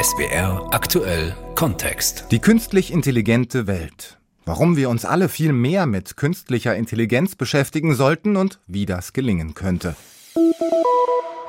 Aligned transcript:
SBR 0.00 0.68
aktuell 0.72 1.34
Kontext. 1.54 2.26
Die 2.30 2.38
künstlich 2.38 2.92
intelligente 2.92 3.66
Welt. 3.66 4.18
Warum 4.44 4.76
wir 4.76 4.88
uns 4.88 5.04
alle 5.04 5.28
viel 5.28 5.52
mehr 5.52 5.86
mit 5.86 6.16
künstlicher 6.16 6.76
Intelligenz 6.76 7.34
beschäftigen 7.34 7.94
sollten 7.94 8.36
und 8.36 8.60
wie 8.66 8.86
das 8.86 9.12
gelingen 9.12 9.54
könnte. 9.54 9.96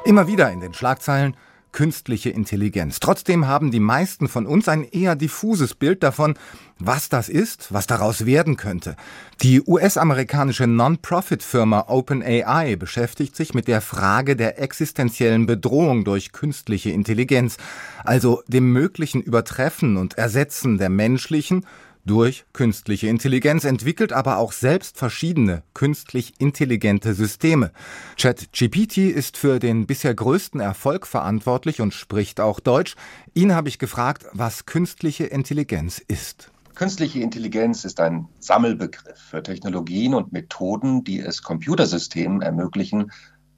Immer 0.05 0.27
wieder 0.27 0.51
in 0.51 0.59
den 0.59 0.73
Schlagzeilen 0.73 1.35
künstliche 1.73 2.29
Intelligenz. 2.29 3.01
Trotzdem 3.01 3.47
haben 3.47 3.71
die 3.71 3.81
meisten 3.81 4.29
von 4.29 4.45
uns 4.45 4.69
ein 4.69 4.85
eher 4.85 5.17
diffuses 5.17 5.73
Bild 5.73 6.03
davon, 6.03 6.35
was 6.79 7.09
das 7.09 7.27
ist, 7.27 7.73
was 7.73 7.87
daraus 7.87 8.25
werden 8.25 8.55
könnte. 8.55 8.95
Die 9.41 9.61
US-amerikanische 9.61 10.67
Non-Profit-Firma 10.67 11.85
OpenAI 11.87 12.77
beschäftigt 12.77 13.35
sich 13.35 13.53
mit 13.53 13.67
der 13.67 13.81
Frage 13.81 14.37
der 14.37 14.61
existenziellen 14.61 15.45
Bedrohung 15.45 16.05
durch 16.05 16.31
künstliche 16.31 16.91
Intelligenz, 16.91 17.57
also 18.05 18.41
dem 18.47 18.71
möglichen 18.71 19.21
Übertreffen 19.21 19.97
und 19.97 20.17
Ersetzen 20.17 20.77
der 20.77 20.89
menschlichen 20.89 21.65
durch 22.05 22.45
künstliche 22.53 23.07
Intelligenz, 23.07 23.63
entwickelt 23.63 24.13
aber 24.13 24.37
auch 24.37 24.51
selbst 24.51 24.97
verschiedene 24.97 25.63
künstlich 25.73 26.33
intelligente 26.39 27.13
Systeme. 27.13 27.71
ChatGPT 28.17 28.97
ist 28.97 29.37
für 29.37 29.59
den 29.59 29.85
bisher 29.85 30.13
größten 30.13 30.59
Erfolg 30.59 31.07
verantwortlich 31.07 31.81
und 31.81 31.93
spricht 31.93 32.39
auch 32.39 32.59
Deutsch. 32.59 32.95
Ihn 33.33 33.55
habe 33.55 33.69
ich 33.69 33.79
gefragt, 33.79 34.25
was 34.33 34.65
künstliche 34.65 35.25
Intelligenz 35.25 35.99
ist. 35.99 36.51
Künstliche 36.75 37.19
Intelligenz 37.19 37.85
ist 37.85 37.99
ein 37.99 38.27
Sammelbegriff 38.39 39.19
für 39.19 39.43
Technologien 39.43 40.15
und 40.15 40.33
Methoden, 40.33 41.03
die 41.03 41.19
es 41.19 41.43
Computersystemen 41.43 42.41
ermöglichen, 42.41 43.11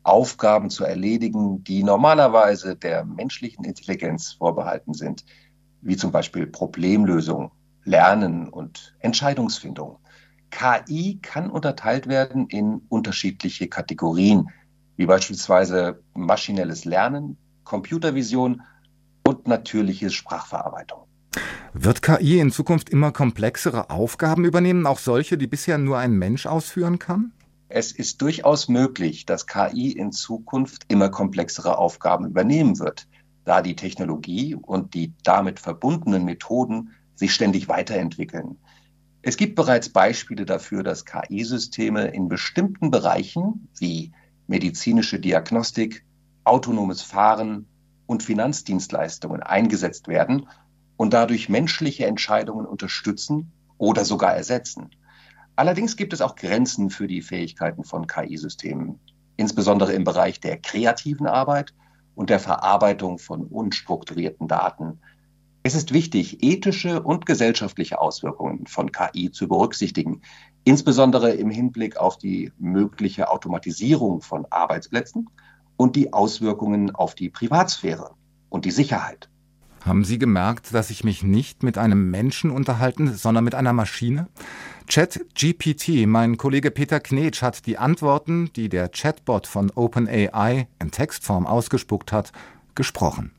Aufgaben 0.03 0.69
zu 0.69 0.83
erledigen, 0.83 1.63
die 1.63 1.83
normalerweise 1.83 2.75
der 2.75 3.05
menschlichen 3.05 3.65
Intelligenz 3.65 4.33
vorbehalten 4.33 4.93
sind, 4.93 5.25
wie 5.81 5.95
zum 5.95 6.11
Beispiel 6.11 6.45
Problemlösung, 6.45 7.51
Lernen 7.85 8.49
und 8.49 8.95
Entscheidungsfindung. 8.99 9.99
KI 10.51 11.19
kann 11.21 11.49
unterteilt 11.49 12.07
werden 12.07 12.47
in 12.47 12.81
unterschiedliche 12.89 13.67
Kategorien, 13.67 14.49
wie 14.97 15.05
beispielsweise 15.05 16.01
maschinelles 16.13 16.85
Lernen, 16.85 17.37
Computervision 17.63 18.61
und 19.27 19.47
natürliche 19.47 20.09
Sprachverarbeitung. 20.09 21.05
Wird 21.73 22.01
KI 22.01 22.39
in 22.39 22.51
Zukunft 22.51 22.89
immer 22.89 23.11
komplexere 23.11 23.89
Aufgaben 23.89 24.45
übernehmen, 24.45 24.87
auch 24.87 24.99
solche, 24.99 25.37
die 25.37 25.47
bisher 25.47 25.77
nur 25.77 25.97
ein 25.97 26.13
Mensch 26.13 26.45
ausführen 26.45 26.99
kann? 26.99 27.33
Es 27.67 27.91
ist 27.91 28.21
durchaus 28.21 28.69
möglich, 28.69 29.25
dass 29.25 29.47
KI 29.47 29.91
in 29.91 30.11
Zukunft 30.11 30.83
immer 30.87 31.09
komplexere 31.09 31.77
Aufgaben 31.77 32.25
übernehmen 32.25 32.79
wird, 32.79 33.07
da 33.43 33.61
die 33.61 33.75
Technologie 33.75 34.55
und 34.55 34.93
die 34.93 35.13
damit 35.23 35.59
verbundenen 35.59 36.23
Methoden 36.23 36.91
sich 37.15 37.33
ständig 37.33 37.67
weiterentwickeln. 37.67 38.57
Es 39.21 39.37
gibt 39.37 39.55
bereits 39.55 39.89
Beispiele 39.89 40.45
dafür, 40.45 40.83
dass 40.83 41.05
KI-Systeme 41.05 42.07
in 42.09 42.29
bestimmten 42.29 42.91
Bereichen 42.91 43.69
wie 43.79 44.11
medizinische 44.47 45.19
Diagnostik, 45.19 46.05
autonomes 46.43 47.01
Fahren 47.01 47.67
und 48.05 48.21
Finanzdienstleistungen 48.21 49.41
eingesetzt 49.41 50.07
werden 50.07 50.47
und 50.95 51.13
dadurch 51.13 51.49
menschliche 51.49 52.05
Entscheidungen 52.05 52.65
unterstützen 52.65 53.51
oder 53.77 54.05
sogar 54.05 54.35
ersetzen. 54.35 54.91
Allerdings 55.55 55.95
gibt 55.95 56.13
es 56.13 56.21
auch 56.21 56.35
Grenzen 56.35 56.89
für 56.89 57.07
die 57.07 57.21
Fähigkeiten 57.21 57.83
von 57.83 58.07
KI-Systemen, 58.07 58.99
insbesondere 59.37 59.93
im 59.93 60.03
Bereich 60.03 60.39
der 60.39 60.57
kreativen 60.57 61.27
Arbeit 61.27 61.73
und 62.13 62.29
der 62.29 62.39
Verarbeitung 62.39 63.19
von 63.19 63.45
unstrukturierten 63.45 64.47
Daten, 64.47 64.99
es 65.65 65.73
ist 65.73 65.93
wichtig, 65.93 66.43
ethische 66.43 67.01
und 67.01 67.25
gesellschaftliche 67.25 67.99
Auswirkungen 67.99 68.67
von 68.67 68.91
KI 68.91 69.31
zu 69.31 69.47
berücksichtigen, 69.47 70.21
insbesondere 70.63 71.31
im 71.31 71.49
Hinblick 71.49 71.97
auf 71.97 72.19
die 72.19 72.51
mögliche 72.59 73.31
Automatisierung 73.31 74.21
von 74.21 74.45
Arbeitsplätzen 74.51 75.27
und 75.75 75.95
die 75.95 76.13
Auswirkungen 76.13 76.93
auf 76.93 77.15
die 77.15 77.31
Privatsphäre 77.31 78.11
und 78.49 78.65
die 78.65 78.69
Sicherheit. 78.69 79.27
Haben 79.83 80.05
Sie 80.05 80.19
gemerkt, 80.19 80.71
dass 80.75 80.91
ich 80.91 81.03
mich 81.03 81.23
nicht 81.23 81.63
mit 81.63 81.79
einem 81.79 82.11
Menschen 82.11 82.51
unterhalten, 82.51 83.15
sondern 83.15 83.43
mit 83.43 83.55
einer 83.55 83.73
Maschine? 83.73 84.27
ChatGPT, 84.87 86.05
mein 86.05 86.37
Kollege 86.37 86.69
Peter 86.69 86.99
Knetsch 86.99 87.41
hat 87.41 87.65
die 87.65 87.79
Antworten, 87.79 88.51
die 88.55 88.69
der 88.69 88.87
Chatbot 88.89 89.47
von 89.47 89.71
OpenAI 89.71 90.67
in 90.79 90.91
Textform 90.91 91.47
ausgespuckt 91.47 92.11
hat, 92.11 92.33
gesprochen. 92.75 93.31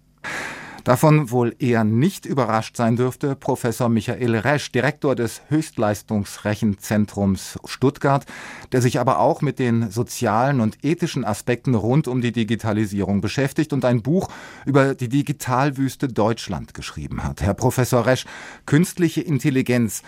Davon 0.87 1.31
wohl 1.33 1.55
eher 1.59 1.83
nicht 1.83 2.27
überrascht 2.27 2.77
sein 2.77 2.95
dürfte 2.95 3.35
Professor 3.35 3.89
Michael 3.89 4.37
Resch, 4.37 4.71
Direktor 4.71 5.17
des 5.17 5.43
Höchstleistungsrechenzentrums 5.49 7.59
Stuttgart, 7.65 8.25
der 8.71 8.81
sich 8.81 9.01
aber 9.01 9.19
auch 9.19 9.43
mit 9.43 9.59
den 9.59 9.91
sozialen 9.91 10.61
und 10.61 10.85
ethischen 10.85 11.25
Aspekten 11.25 11.75
rund 11.75 12.07
um 12.07 12.21
die 12.21 12.31
Digitalisierung 12.31 13.21
beschäftigt 13.21 13.73
und 13.73 13.85
ein 13.85 14.03
Buch 14.03 14.31
über 14.65 14.95
die 14.95 15.09
Digitalwüste 15.09 16.07
Deutschland 16.07 16.73
geschrieben 16.73 17.25
hat. 17.25 17.43
Herr 17.43 17.55
Professor 17.55 18.07
Resch, 18.07 18.25
künstliche 18.65 19.23
Intelligenz, 19.23 20.05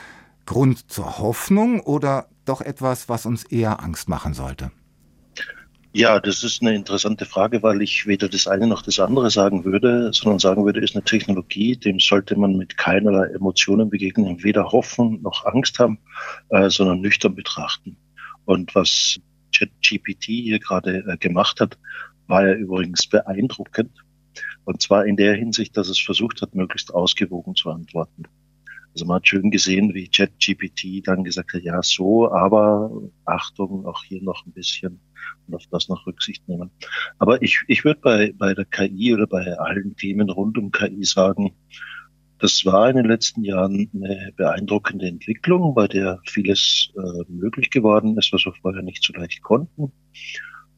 Grund 0.46 0.92
zur 0.92 1.18
Hoffnung 1.18 1.80
oder 1.80 2.28
doch 2.44 2.60
etwas, 2.60 3.08
was 3.08 3.26
uns 3.26 3.42
eher 3.42 3.82
Angst 3.82 4.08
machen 4.08 4.32
sollte? 4.32 4.70
Ja, 5.92 6.20
das 6.20 6.44
ist 6.44 6.60
eine 6.60 6.74
interessante 6.74 7.24
Frage, 7.24 7.62
weil 7.62 7.80
ich 7.80 8.06
weder 8.06 8.28
das 8.28 8.46
eine 8.46 8.66
noch 8.66 8.82
das 8.82 9.00
andere 9.00 9.30
sagen 9.30 9.64
würde, 9.64 10.10
sondern 10.12 10.38
sagen 10.38 10.64
würde, 10.66 10.80
ist 10.80 10.94
eine 10.94 11.04
Technologie, 11.04 11.76
dem 11.76 11.98
sollte 11.98 12.36
man 12.36 12.56
mit 12.56 12.76
keinerlei 12.76 13.28
Emotionen 13.28 13.88
begegnen, 13.88 14.44
weder 14.44 14.70
hoffen 14.70 15.22
noch 15.22 15.46
Angst 15.46 15.78
haben, 15.78 15.98
äh, 16.50 16.68
sondern 16.68 17.00
nüchtern 17.00 17.34
betrachten. 17.34 17.96
Und 18.44 18.74
was 18.74 19.18
ChatGPT 19.56 20.24
hier 20.24 20.58
gerade 20.58 21.04
äh, 21.06 21.16
gemacht 21.16 21.58
hat, 21.60 21.78
war 22.26 22.46
ja 22.46 22.54
übrigens 22.54 23.06
beeindruckend. 23.06 23.90
Und 24.64 24.82
zwar 24.82 25.06
in 25.06 25.16
der 25.16 25.34
Hinsicht, 25.34 25.74
dass 25.78 25.88
es 25.88 25.98
versucht 25.98 26.42
hat, 26.42 26.54
möglichst 26.54 26.92
ausgewogen 26.92 27.54
zu 27.54 27.70
antworten. 27.70 28.24
Also 28.94 29.06
man 29.06 29.16
hat 29.16 29.28
schön 29.28 29.50
gesehen, 29.50 29.94
wie 29.94 30.08
ChatGPT 30.08 31.06
dann 31.06 31.24
gesagt 31.24 31.52
hat, 31.52 31.62
ja 31.62 31.82
so, 31.82 32.30
aber 32.30 32.90
Achtung, 33.24 33.86
auch 33.86 34.02
hier 34.04 34.22
noch 34.22 34.44
ein 34.46 34.52
bisschen 34.52 35.00
und 35.46 35.54
auf 35.54 35.64
das 35.70 35.88
noch 35.88 36.06
Rücksicht 36.06 36.46
nehmen. 36.48 36.70
Aber 37.18 37.42
ich, 37.42 37.62
ich 37.68 37.84
würde 37.84 38.00
bei, 38.00 38.32
bei 38.36 38.54
der 38.54 38.64
KI 38.64 39.14
oder 39.14 39.26
bei 39.26 39.58
allen 39.58 39.96
Themen 39.96 40.30
rund 40.30 40.58
um 40.58 40.70
KI 40.70 41.04
sagen, 41.04 41.52
das 42.38 42.64
war 42.64 42.88
in 42.88 42.96
den 42.96 43.06
letzten 43.06 43.42
Jahren 43.42 43.90
eine 43.94 44.32
beeindruckende 44.36 45.08
Entwicklung, 45.08 45.74
bei 45.74 45.88
der 45.88 46.20
vieles 46.24 46.92
äh, 46.96 47.24
möglich 47.28 47.70
geworden 47.70 48.16
ist, 48.16 48.32
was 48.32 48.44
wir 48.44 48.54
vorher 48.62 48.82
nicht 48.82 49.02
so 49.02 49.12
leicht 49.12 49.42
konnten. 49.42 49.92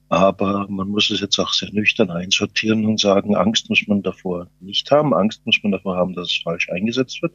Aber 0.09 0.66
man 0.69 0.88
muss 0.88 1.10
es 1.10 1.20
jetzt 1.20 1.38
auch 1.38 1.53
sehr 1.53 1.70
nüchtern 1.72 2.10
einsortieren 2.10 2.84
und 2.87 2.99
sagen, 2.99 3.37
Angst 3.37 3.69
muss 3.69 3.87
man 3.87 4.03
davor 4.03 4.49
nicht 4.59 4.91
haben. 4.91 5.15
Angst 5.15 5.44
muss 5.44 5.60
man 5.62 5.72
davor 5.72 5.97
haben, 5.97 6.15
dass 6.15 6.31
es 6.31 6.43
falsch 6.43 6.69
eingesetzt 6.70 7.22
wird. 7.22 7.32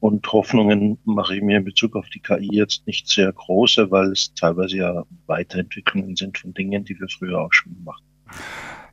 Und 0.00 0.30
Hoffnungen 0.30 0.98
mache 1.04 1.36
ich 1.36 1.42
mir 1.42 1.58
in 1.58 1.64
Bezug 1.64 1.96
auf 1.96 2.08
die 2.10 2.20
KI 2.20 2.50
jetzt 2.52 2.86
nicht 2.86 3.08
sehr 3.08 3.32
große, 3.32 3.90
weil 3.90 4.12
es 4.12 4.34
teilweise 4.34 4.76
ja 4.76 5.04
Weiterentwicklungen 5.26 6.16
sind 6.16 6.38
von 6.38 6.52
Dingen, 6.52 6.84
die 6.84 6.98
wir 7.00 7.08
früher 7.08 7.40
auch 7.40 7.52
schon 7.52 7.74
gemacht 7.74 8.02
haben. 8.02 8.38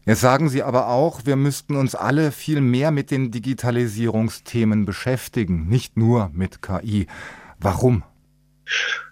Jetzt 0.05 0.21
sagen 0.21 0.49
Sie 0.49 0.63
aber 0.63 0.89
auch, 0.89 1.25
wir 1.25 1.37
müssten 1.37 1.77
uns 1.77 1.95
alle 1.95 2.31
viel 2.31 2.59
mehr 2.59 2.91
mit 2.91 3.09
den 3.09 3.31
Digitalisierungsthemen 3.31 4.85
beschäftigen, 4.85 5.67
nicht 5.69 5.95
nur 5.95 6.29
mit 6.33 6.61
KI. 6.61 7.07
Warum? 7.59 8.03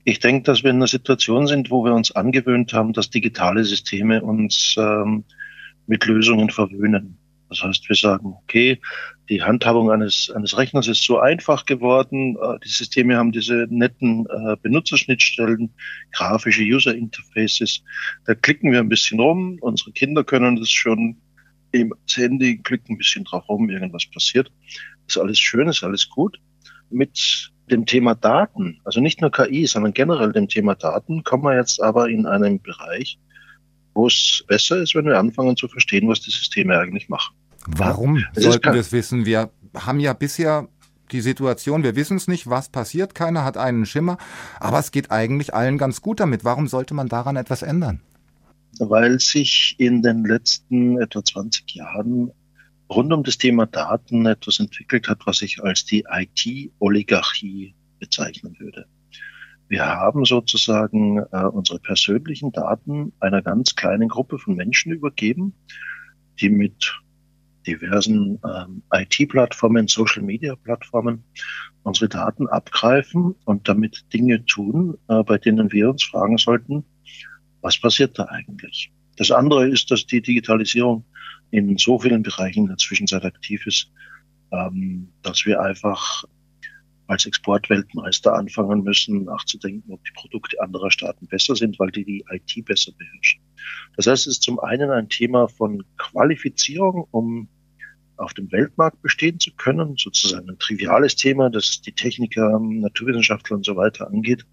Ich 0.03 0.19
denke, 0.19 0.43
dass 0.43 0.63
wir 0.63 0.71
in 0.71 0.77
einer 0.77 0.87
Situation 0.87 1.47
sind, 1.47 1.71
wo 1.71 1.85
wir 1.85 1.93
uns 1.93 2.11
angewöhnt 2.11 2.73
haben, 2.73 2.91
dass 2.91 3.09
digitale 3.09 3.63
Systeme 3.63 4.21
uns 4.21 4.75
ähm, 4.77 5.23
mit 5.87 6.05
Lösungen 6.05 6.49
verwöhnen. 6.49 7.17
Das 7.51 7.61
heißt, 7.63 7.89
wir 7.89 7.97
sagen, 7.97 8.33
okay, 8.43 8.79
die 9.27 9.43
Handhabung 9.43 9.91
eines, 9.91 10.31
eines 10.31 10.57
Rechners 10.57 10.87
ist 10.87 11.03
so 11.03 11.19
einfach 11.19 11.65
geworden. 11.65 12.37
Äh, 12.41 12.59
die 12.63 12.69
Systeme 12.69 13.17
haben 13.17 13.33
diese 13.33 13.67
netten 13.69 14.25
äh, 14.27 14.55
Benutzerschnittstellen, 14.61 15.73
grafische 16.13 16.63
User 16.63 16.95
Interfaces. 16.95 17.83
Da 18.25 18.35
klicken 18.35 18.71
wir 18.71 18.79
ein 18.79 18.87
bisschen 18.87 19.19
rum. 19.19 19.57
Unsere 19.59 19.91
Kinder 19.91 20.23
können 20.23 20.55
das 20.55 20.71
schon 20.71 21.17
im 21.73 21.93
Handy, 22.09 22.57
klicken 22.57 22.95
ein 22.95 22.97
bisschen 22.97 23.25
drauf 23.25 23.49
rum, 23.49 23.69
irgendwas 23.69 24.05
passiert. 24.05 24.49
ist 25.09 25.17
alles 25.17 25.37
schön, 25.37 25.67
ist 25.67 25.83
alles 25.83 26.09
gut. 26.09 26.39
Mit 26.89 27.51
dem 27.69 27.85
Thema 27.85 28.15
Daten, 28.15 28.79
also 28.85 29.01
nicht 29.01 29.19
nur 29.19 29.31
KI, 29.31 29.65
sondern 29.65 29.93
generell 29.93 30.31
dem 30.31 30.47
Thema 30.47 30.75
Daten, 30.75 31.25
kommen 31.25 31.43
wir 31.43 31.57
jetzt 31.57 31.81
aber 31.81 32.07
in 32.07 32.25
einen 32.25 32.61
Bereich, 32.61 33.19
wo 33.93 34.07
es 34.07 34.45
besser 34.47 34.77
ist, 34.77 34.95
wenn 34.95 35.05
wir 35.05 35.19
anfangen 35.19 35.57
zu 35.57 35.67
verstehen, 35.67 36.07
was 36.07 36.21
die 36.21 36.31
Systeme 36.31 36.79
eigentlich 36.79 37.09
machen. 37.09 37.35
Warum 37.67 38.23
es 38.35 38.43
sollten 38.43 38.73
wir 38.73 38.81
es 38.81 38.91
wissen? 38.91 39.25
Wir 39.25 39.51
haben 39.75 39.99
ja 39.99 40.13
bisher 40.13 40.67
die 41.11 41.21
Situation, 41.21 41.83
wir 41.83 41.95
wissen 41.95 42.17
es 42.17 42.27
nicht, 42.27 42.49
was 42.49 42.69
passiert, 42.69 43.15
keiner 43.15 43.43
hat 43.43 43.57
einen 43.57 43.85
Schimmer, 43.85 44.17
aber 44.59 44.79
es 44.79 44.91
geht 44.91 45.11
eigentlich 45.11 45.53
allen 45.53 45.77
ganz 45.77 46.01
gut 46.01 46.19
damit. 46.19 46.43
Warum 46.43 46.67
sollte 46.67 46.93
man 46.93 47.07
daran 47.07 47.35
etwas 47.35 47.61
ändern? 47.61 48.01
Weil 48.79 49.19
sich 49.19 49.75
in 49.77 50.01
den 50.01 50.23
letzten 50.23 50.99
etwa 51.01 51.23
20 51.23 51.75
Jahren 51.75 52.31
rund 52.89 53.11
um 53.13 53.23
das 53.23 53.37
Thema 53.37 53.65
Daten 53.65 54.25
etwas 54.25 54.59
entwickelt 54.59 55.07
hat, 55.07 55.25
was 55.25 55.41
ich 55.41 55.63
als 55.63 55.85
die 55.85 56.05
IT-Oligarchie 56.09 57.75
bezeichnen 57.99 58.55
würde. 58.59 58.85
Wir 59.67 59.85
haben 59.85 60.25
sozusagen 60.25 61.19
äh, 61.31 61.45
unsere 61.45 61.79
persönlichen 61.79 62.51
Daten 62.51 63.13
einer 63.21 63.41
ganz 63.41 63.75
kleinen 63.75 64.09
Gruppe 64.09 64.37
von 64.37 64.55
Menschen 64.55 64.91
übergeben, 64.91 65.53
die 66.41 66.49
mit 66.49 66.93
diversen 67.67 68.39
ähm, 68.45 68.83
IT-Plattformen, 68.91 69.87
Social-Media-Plattformen 69.87 71.23
unsere 71.83 72.09
Daten 72.09 72.47
abgreifen 72.47 73.35
und 73.45 73.67
damit 73.67 74.05
Dinge 74.13 74.45
tun, 74.45 74.97
äh, 75.07 75.23
bei 75.23 75.37
denen 75.37 75.71
wir 75.71 75.89
uns 75.89 76.03
fragen 76.03 76.37
sollten, 76.37 76.83
was 77.61 77.79
passiert 77.79 78.17
da 78.17 78.25
eigentlich? 78.25 78.91
Das 79.17 79.31
andere 79.31 79.67
ist, 79.67 79.91
dass 79.91 80.05
die 80.05 80.21
Digitalisierung 80.21 81.05
in 81.51 81.77
so 81.77 81.99
vielen 81.99 82.23
Bereichen 82.23 82.61
in 82.61 82.67
der 82.67 82.77
Zwischenzeit 82.77 83.23
aktiv 83.25 83.65
ist, 83.67 83.91
ähm, 84.51 85.09
dass 85.21 85.45
wir 85.45 85.61
einfach 85.61 86.23
als 87.11 87.25
Exportweltmeister 87.25 88.33
anfangen 88.33 88.83
müssen, 88.83 89.25
nachzudenken, 89.25 89.91
ob 89.91 90.01
die 90.05 90.13
Produkte 90.13 90.61
anderer 90.61 90.89
Staaten 90.91 91.27
besser 91.27 91.57
sind, 91.57 91.77
weil 91.77 91.91
die 91.91 92.05
die 92.05 92.23
IT 92.31 92.65
besser 92.65 92.93
beherrschen. 92.97 93.41
Das 93.97 94.07
heißt, 94.07 94.27
es 94.27 94.37
ist 94.37 94.43
zum 94.43 94.59
einen 94.61 94.91
ein 94.91 95.09
Thema 95.09 95.49
von 95.49 95.83
Qualifizierung, 95.97 97.07
um 97.11 97.49
auf 98.15 98.33
dem 98.33 98.49
Weltmarkt 98.53 99.01
bestehen 99.01 99.39
zu 99.39 99.51
können, 99.55 99.95
sozusagen 99.97 100.49
ein 100.49 100.59
triviales 100.59 101.17
Thema, 101.17 101.49
das 101.49 101.81
die 101.81 101.91
Techniker, 101.91 102.57
Naturwissenschaftler 102.59 103.57
und 103.57 103.65
so 103.65 103.75
weiter 103.75 104.07
angeht. 104.07 104.45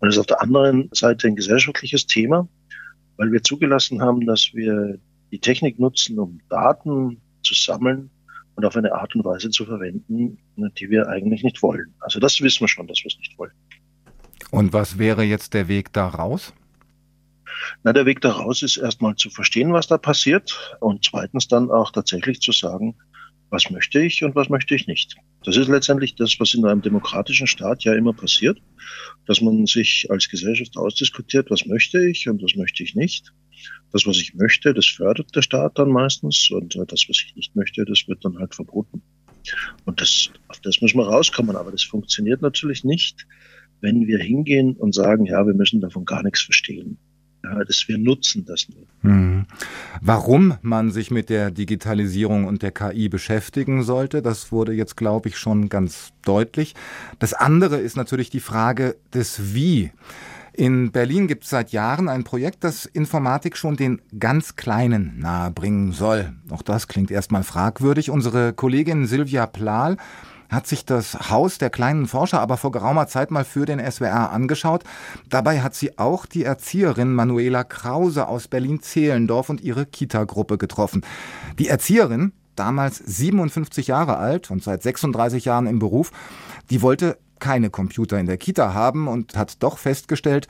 Und 0.00 0.08
es 0.08 0.16
ist 0.16 0.20
auf 0.20 0.26
der 0.26 0.42
anderen 0.42 0.88
Seite 0.92 1.28
ein 1.28 1.36
gesellschaftliches 1.36 2.06
Thema, 2.06 2.48
weil 3.16 3.30
wir 3.30 3.44
zugelassen 3.44 4.02
haben, 4.02 4.26
dass 4.26 4.54
wir 4.54 4.98
die 5.30 5.38
Technik 5.38 5.78
nutzen, 5.78 6.18
um 6.18 6.40
Daten 6.48 7.20
zu 7.44 7.54
sammeln 7.54 8.10
und 8.54 8.64
auf 8.64 8.76
eine 8.76 8.92
Art 8.92 9.14
und 9.14 9.24
Weise 9.24 9.50
zu 9.50 9.64
verwenden, 9.64 10.38
die 10.56 10.90
wir 10.90 11.08
eigentlich 11.08 11.42
nicht 11.42 11.62
wollen. 11.62 11.94
Also 12.00 12.20
das 12.20 12.40
wissen 12.40 12.60
wir 12.60 12.68
schon, 12.68 12.86
dass 12.86 12.98
wir 13.02 13.08
es 13.08 13.18
nicht 13.18 13.38
wollen. 13.38 13.52
Und 14.50 14.72
was 14.72 14.98
wäre 14.98 15.22
jetzt 15.22 15.54
der 15.54 15.68
Weg 15.68 15.92
da 15.92 16.06
raus? 16.06 16.52
Na, 17.82 17.92
der 17.92 18.06
Weg 18.06 18.20
daraus 18.20 18.62
ist 18.62 18.76
erstmal 18.76 19.16
zu 19.16 19.30
verstehen, 19.30 19.72
was 19.72 19.86
da 19.86 19.98
passiert 19.98 20.76
und 20.80 21.04
zweitens 21.04 21.48
dann 21.48 21.70
auch 21.70 21.92
tatsächlich 21.92 22.40
zu 22.40 22.52
sagen, 22.52 22.96
was 23.50 23.70
möchte 23.70 24.00
ich 24.00 24.24
und 24.24 24.34
was 24.34 24.48
möchte 24.48 24.74
ich 24.74 24.86
nicht. 24.86 25.14
Das 25.44 25.56
ist 25.56 25.68
letztendlich 25.68 26.14
das, 26.14 26.38
was 26.40 26.54
in 26.54 26.64
einem 26.64 26.82
demokratischen 26.82 27.46
Staat 27.46 27.84
ja 27.84 27.94
immer 27.94 28.12
passiert, 28.12 28.58
dass 29.26 29.40
man 29.40 29.66
sich 29.66 30.06
als 30.10 30.28
Gesellschaft 30.28 30.76
ausdiskutiert, 30.76 31.50
was 31.50 31.66
möchte 31.66 32.08
ich 32.08 32.28
und 32.28 32.42
was 32.42 32.56
möchte 32.56 32.82
ich 32.82 32.94
nicht. 32.94 33.32
Das, 33.92 34.06
was 34.06 34.16
ich 34.16 34.34
möchte, 34.34 34.72
das 34.74 34.86
fördert 34.86 35.34
der 35.34 35.42
Staat 35.42 35.78
dann 35.78 35.90
meistens 35.90 36.50
und 36.50 36.76
äh, 36.76 36.86
das, 36.86 37.06
was 37.08 37.22
ich 37.26 37.34
nicht 37.36 37.56
möchte, 37.56 37.84
das 37.84 38.06
wird 38.08 38.24
dann 38.24 38.38
halt 38.38 38.54
verboten. 38.54 39.02
Und 39.84 40.00
das, 40.00 40.30
auf 40.48 40.60
das 40.60 40.80
müssen 40.80 40.98
wir 40.98 41.06
rauskommen, 41.06 41.56
aber 41.56 41.70
das 41.70 41.82
funktioniert 41.82 42.42
natürlich 42.42 42.84
nicht, 42.84 43.26
wenn 43.80 44.06
wir 44.06 44.18
hingehen 44.18 44.76
und 44.76 44.94
sagen, 44.94 45.26
ja, 45.26 45.46
wir 45.46 45.54
müssen 45.54 45.80
davon 45.80 46.04
gar 46.04 46.22
nichts 46.22 46.40
verstehen. 46.40 46.98
Ja, 47.44 47.64
das 47.64 47.88
wir 47.88 47.98
nutzen 47.98 48.44
das 48.44 48.68
nur. 48.68 48.86
Hm. 49.00 49.46
Warum 50.00 50.58
man 50.62 50.92
sich 50.92 51.10
mit 51.10 51.28
der 51.28 51.50
Digitalisierung 51.50 52.44
und 52.44 52.62
der 52.62 52.70
KI 52.70 53.08
beschäftigen 53.08 53.82
sollte, 53.82 54.22
das 54.22 54.52
wurde 54.52 54.72
jetzt, 54.72 54.96
glaube 54.96 55.28
ich, 55.28 55.36
schon 55.36 55.68
ganz 55.68 56.12
deutlich. 56.24 56.74
Das 57.18 57.34
andere 57.34 57.78
ist 57.78 57.96
natürlich 57.96 58.30
die 58.30 58.40
Frage 58.40 58.94
des 59.12 59.54
Wie. 59.54 59.90
In 60.54 60.92
Berlin 60.92 61.28
gibt 61.28 61.44
es 61.44 61.50
seit 61.50 61.72
Jahren 61.72 62.08
ein 62.08 62.24
Projekt, 62.24 62.62
das 62.62 62.84
Informatik 62.84 63.56
schon 63.56 63.76
den 63.76 64.02
ganz 64.18 64.54
Kleinen 64.54 65.18
nahebringen 65.18 65.92
soll. 65.92 66.34
Auch 66.50 66.60
das 66.60 66.88
klingt 66.88 67.10
erstmal 67.10 67.42
fragwürdig. 67.42 68.10
Unsere 68.10 68.52
Kollegin 68.52 69.06
Silvia 69.06 69.46
Plahl 69.46 69.96
hat 70.50 70.66
sich 70.66 70.84
das 70.84 71.30
Haus 71.30 71.56
der 71.56 71.70
kleinen 71.70 72.06
Forscher 72.06 72.40
aber 72.40 72.58
vor 72.58 72.70
geraumer 72.70 73.06
Zeit 73.06 73.30
mal 73.30 73.44
für 73.44 73.64
den 73.64 73.80
SWR 73.80 74.30
angeschaut. 74.30 74.84
Dabei 75.30 75.62
hat 75.62 75.74
sie 75.74 75.98
auch 75.98 76.26
die 76.26 76.44
Erzieherin 76.44 77.14
Manuela 77.14 77.64
Krause 77.64 78.28
aus 78.28 78.48
Berlin-Zehlendorf 78.48 79.48
und 79.48 79.62
ihre 79.62 79.86
Kita-Gruppe 79.86 80.58
getroffen. 80.58 81.00
Die 81.58 81.68
Erzieherin, 81.68 82.32
damals 82.56 82.98
57 82.98 83.86
Jahre 83.86 84.18
alt 84.18 84.50
und 84.50 84.62
seit 84.62 84.82
36 84.82 85.46
Jahren 85.46 85.66
im 85.66 85.78
Beruf, 85.78 86.12
die 86.68 86.82
wollte 86.82 87.16
keine 87.42 87.70
Computer 87.70 88.20
in 88.20 88.26
der 88.26 88.36
Kita 88.38 88.72
haben 88.72 89.08
und 89.08 89.36
hat 89.36 89.62
doch 89.64 89.76
festgestellt, 89.76 90.46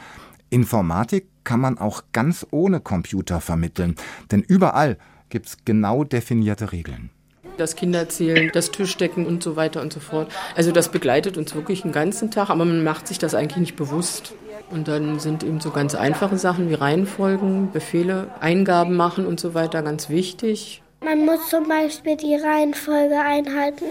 Informatik 0.50 1.26
kann 1.42 1.58
man 1.58 1.78
auch 1.78 2.02
ganz 2.12 2.46
ohne 2.50 2.80
Computer 2.80 3.40
vermitteln. 3.40 3.96
Denn 4.30 4.42
überall 4.42 4.98
gibt 5.30 5.46
es 5.46 5.56
genau 5.64 6.04
definierte 6.04 6.70
Regeln 6.70 7.10
das 7.58 7.76
Kinderzählen, 7.76 8.50
das 8.52 8.70
Tischdecken 8.70 9.26
und 9.26 9.42
so 9.42 9.56
weiter 9.56 9.82
und 9.82 9.92
so 9.92 10.00
fort. 10.00 10.32
Also 10.56 10.72
das 10.72 10.88
begleitet 10.88 11.36
uns 11.36 11.54
wirklich 11.54 11.82
den 11.82 11.92
ganzen 11.92 12.30
Tag, 12.30 12.50
aber 12.50 12.64
man 12.64 12.82
macht 12.82 13.06
sich 13.06 13.18
das 13.18 13.34
eigentlich 13.34 13.58
nicht 13.58 13.76
bewusst. 13.76 14.34
Und 14.70 14.88
dann 14.88 15.20
sind 15.20 15.44
eben 15.44 15.60
so 15.60 15.70
ganz 15.70 15.94
einfache 15.94 16.38
Sachen 16.38 16.70
wie 16.70 16.74
Reihenfolgen, 16.74 17.70
Befehle, 17.72 18.28
Eingaben 18.40 18.96
machen 18.96 19.26
und 19.26 19.38
so 19.38 19.52
weiter 19.54 19.82
ganz 19.82 20.08
wichtig. 20.08 20.82
Man 21.04 21.26
muss 21.26 21.48
zum 21.50 21.68
Beispiel 21.68 22.16
die 22.16 22.36
Reihenfolge 22.36 23.20
einhalten, 23.20 23.84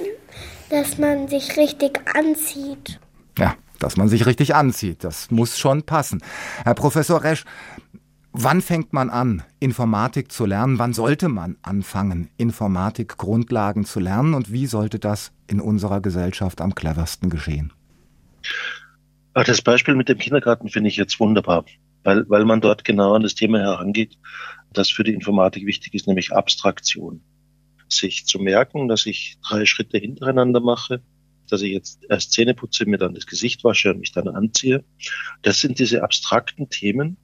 dass 0.72 0.98
man 0.98 1.28
sich 1.28 1.58
richtig 1.58 2.00
anzieht. 2.16 3.00
Ja, 3.38 3.56
dass 3.80 3.98
man 3.98 4.08
sich 4.08 4.26
richtig 4.26 4.56
anzieht. 4.56 5.04
Das 5.04 5.30
muss 5.30 5.60
schon 5.60 5.84
passen. 5.84 6.24
Herr 6.64 6.76
Professor 6.76 7.24
Resch, 7.24 7.46
Wann 8.34 8.62
fängt 8.62 8.94
man 8.94 9.10
an, 9.10 9.44
Informatik 9.60 10.32
zu 10.32 10.46
lernen? 10.46 10.80
Wann 10.80 10.94
sollte 10.94 11.28
man 11.28 11.58
anfangen, 11.64 12.30
Informatik-Grundlagen 12.38 13.84
zu 13.84 14.00
lernen? 14.00 14.36
Und 14.36 14.54
wie 14.54 14.68
sollte 14.68 15.00
das 15.00 15.34
in 15.48 15.60
unserer 15.60 16.00
Gesellschaft 16.00 16.62
am 16.62 16.74
cleversten 16.74 17.30
geschehen? 17.30 17.74
Das 19.34 19.62
Beispiel 19.62 19.96
mit 19.96 20.08
dem 20.08 20.18
Kindergarten 20.18 20.70
finde 20.70 20.88
ich 20.88 20.96
jetzt 20.96 21.20
wunderbar, 21.20 21.66
weil, 22.04 22.24
weil 22.30 22.46
man 22.46 22.62
dort 22.62 22.86
genau 22.86 23.16
an 23.16 23.24
das 23.24 23.36
Thema 23.36 23.60
herangeht, 23.60 24.18
das 24.72 24.90
für 24.90 25.04
die 25.04 25.14
Informatik 25.14 25.66
wichtig 25.66 25.94
ist, 25.94 26.08
nämlich 26.08 26.32
Abstraktion. 26.32 27.22
Sich 27.92 28.26
zu 28.26 28.40
merken, 28.40 28.88
dass 28.88 29.06
ich 29.06 29.38
drei 29.48 29.66
Schritte 29.66 29.98
hintereinander 29.98 30.60
mache, 30.60 31.02
dass 31.50 31.62
ich 31.62 31.72
jetzt 31.72 32.06
erst 32.10 32.32
Zähne 32.32 32.54
putze, 32.54 32.86
mir 32.86 32.98
dann 32.98 33.14
das 33.14 33.26
Gesicht 33.26 33.64
wasche 33.64 33.92
und 33.92 34.00
mich 34.00 34.12
dann 34.12 34.28
anziehe. 34.28 34.84
Das 35.42 35.60
sind 35.60 35.80
diese 35.80 36.04
abstrakten 36.04 36.70
Themen, 36.70 37.18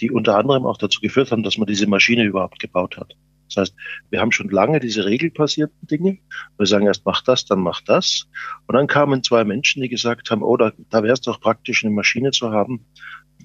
die 0.00 0.10
unter 0.10 0.36
anderem 0.36 0.66
auch 0.66 0.78
dazu 0.78 1.00
geführt 1.00 1.30
haben, 1.30 1.42
dass 1.42 1.58
man 1.58 1.66
diese 1.66 1.86
Maschine 1.86 2.24
überhaupt 2.24 2.58
gebaut 2.58 2.96
hat. 2.96 3.14
Das 3.48 3.56
heißt, 3.56 3.76
wir 4.10 4.20
haben 4.20 4.32
schon 4.32 4.48
lange 4.48 4.78
diese 4.78 5.04
regelbasierten 5.04 5.86
Dinge. 5.86 6.18
Wir 6.56 6.66
sagen 6.66 6.86
erst, 6.86 7.04
mach 7.04 7.22
das, 7.22 7.44
dann 7.44 7.60
mach 7.60 7.80
das. 7.80 8.28
Und 8.66 8.76
dann 8.76 8.86
kamen 8.86 9.24
zwei 9.24 9.44
Menschen, 9.44 9.82
die 9.82 9.88
gesagt 9.88 10.30
haben, 10.30 10.42
oh, 10.42 10.56
da, 10.56 10.72
da 10.88 11.02
wäre 11.02 11.14
es 11.14 11.20
doch 11.20 11.40
praktisch, 11.40 11.84
eine 11.84 11.92
Maschine 11.92 12.30
zu 12.30 12.50
haben, 12.50 12.86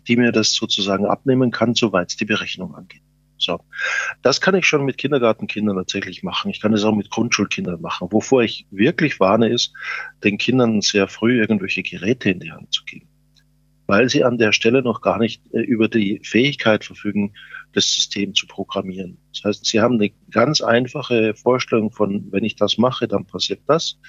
die 0.07 0.15
mir 0.15 0.31
das 0.31 0.53
sozusagen 0.53 1.05
abnehmen 1.05 1.51
kann, 1.51 1.73
soweit 1.73 2.11
es 2.11 2.17
die 2.17 2.25
Berechnung 2.25 2.75
angeht. 2.75 3.01
So. 3.45 3.59
Das 4.21 4.41
kann 4.41 4.55
ich 4.55 4.65
schon 4.65 4.85
mit 4.85 4.97
Kindergartenkindern 4.97 5.77
tatsächlich 5.77 6.23
machen. 6.23 6.51
Ich 6.51 6.61
kann 6.61 6.73
es 6.73 6.83
auch 6.83 6.95
mit 6.95 7.09
Grundschulkindern 7.09 7.81
machen. 7.81 8.07
Wovor 8.11 8.43
ich 8.43 8.65
wirklich 8.71 9.19
warne, 9.19 9.49
ist, 9.49 9.73
den 10.23 10.37
Kindern 10.37 10.81
sehr 10.81 11.07
früh 11.07 11.39
irgendwelche 11.39 11.83
Geräte 11.83 12.31
in 12.31 12.39
die 12.39 12.51
Hand 12.51 12.73
zu 12.73 12.83
geben 12.85 13.07
weil 13.87 14.09
sie 14.09 14.23
an 14.23 14.37
der 14.37 14.51
Stelle 14.51 14.81
noch 14.81 15.01
gar 15.01 15.19
nicht 15.19 15.41
äh, 15.53 15.59
über 15.59 15.87
die 15.87 16.19
Fähigkeit 16.23 16.83
verfügen, 16.83 17.33
das 17.73 17.93
System 17.93 18.33
zu 18.33 18.47
programmieren. 18.47 19.17
Das 19.33 19.43
heißt, 19.43 19.65
sie 19.65 19.79
haben 19.79 19.95
eine 19.95 20.11
ganz 20.31 20.61
einfache 20.61 21.33
Vorstellung 21.35 21.91
von, 21.91 22.31
wenn 22.31 22.43
ich 22.43 22.55
das 22.55 22.77
mache, 22.77 23.07
dann 23.07 23.25
passiert 23.25 23.61
das. 23.67 23.99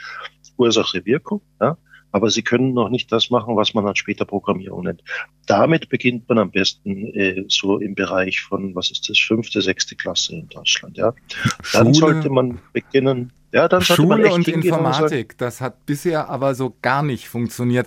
Ursache, 0.56 1.04
Wirkung, 1.04 1.42
ja. 1.60 1.76
Aber 2.16 2.30
sie 2.30 2.40
können 2.40 2.72
noch 2.72 2.88
nicht 2.88 3.12
das 3.12 3.28
machen, 3.28 3.56
was 3.56 3.74
man 3.74 3.84
dann 3.84 3.94
später 3.94 4.24
Programmierung 4.24 4.84
nennt. 4.84 5.04
Damit 5.44 5.90
beginnt 5.90 6.26
man 6.30 6.38
am 6.38 6.50
besten 6.50 7.08
äh, 7.12 7.44
so 7.48 7.78
im 7.78 7.94
Bereich 7.94 8.40
von, 8.40 8.74
was 8.74 8.90
ist 8.90 9.10
das, 9.10 9.18
fünfte, 9.18 9.60
sechste 9.60 9.96
Klasse 9.96 10.34
in 10.34 10.48
Deutschland, 10.48 10.96
ja. 10.96 11.12
Dann 11.74 11.94
Schule, 11.94 12.14
sollte 12.14 12.30
man 12.30 12.58
beginnen, 12.72 13.34
ja, 13.52 13.68
dann 13.68 13.82
sollte 13.82 14.02
Schule 14.02 14.22
man 14.24 14.32
und 14.32 14.48
Informatik, 14.48 15.32
und 15.32 15.42
das 15.42 15.60
hat 15.60 15.84
bisher 15.84 16.30
aber 16.30 16.54
so 16.54 16.74
gar 16.80 17.02
nicht 17.02 17.28
funktioniert. 17.28 17.86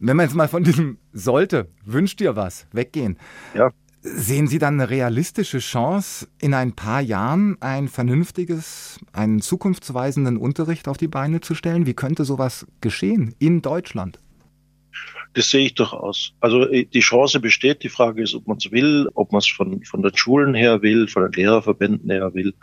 Wenn 0.00 0.16
man 0.16 0.26
jetzt 0.26 0.34
mal 0.34 0.48
von 0.48 0.64
diesem 0.64 0.98
sollte, 1.12 1.68
wünscht 1.84 2.18
dir 2.18 2.34
was, 2.34 2.66
weggehen. 2.72 3.16
Ja. 3.54 3.70
Sehen 4.04 4.48
Sie 4.48 4.58
dann 4.58 4.80
eine 4.80 4.90
realistische 4.90 5.60
Chance, 5.60 6.26
in 6.40 6.54
ein 6.54 6.72
paar 6.72 7.00
Jahren 7.00 7.56
ein 7.60 7.86
vernünftiges, 7.86 8.98
einen 9.12 9.40
zukunftsweisenden 9.40 10.38
Unterricht 10.38 10.88
auf 10.88 10.96
die 10.96 11.06
Beine 11.06 11.40
zu 11.40 11.54
stellen? 11.54 11.86
Wie 11.86 11.94
könnte 11.94 12.24
sowas 12.24 12.66
geschehen 12.80 13.32
in 13.38 13.62
Deutschland? 13.62 14.18
Das 15.34 15.50
sehe 15.50 15.66
ich 15.66 15.74
durchaus. 15.74 16.34
Also 16.40 16.68
äh, 16.68 16.84
die 16.84 17.00
Chance 17.00 17.38
besteht. 17.38 17.84
Die 17.84 17.88
Frage 17.88 18.22
ist, 18.22 18.34
ob 18.34 18.48
man 18.48 18.56
es 18.56 18.72
will, 18.72 19.08
ob 19.14 19.30
man 19.30 19.38
es 19.38 19.46
von, 19.46 19.84
von 19.84 20.02
den 20.02 20.16
Schulen 20.16 20.54
her 20.54 20.82
will, 20.82 21.06
von 21.06 21.22
den 21.22 21.32
Lehrerverbänden 21.32 22.10
her 22.10 22.34
will, 22.34 22.54